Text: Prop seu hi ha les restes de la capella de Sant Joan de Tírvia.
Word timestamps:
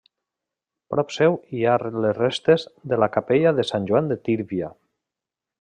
Prop 0.93 1.13
seu 1.15 1.37
hi 1.57 1.61
ha 1.65 1.75
les 2.05 2.17
restes 2.21 2.67
de 2.95 3.01
la 3.05 3.13
capella 3.19 3.55
de 3.61 3.69
Sant 3.73 3.89
Joan 3.93 4.11
de 4.15 4.21
Tírvia. 4.31 4.73